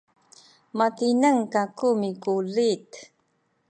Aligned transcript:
matineng 0.77 1.41
kaku 1.53 1.87
mikulit 2.01 2.87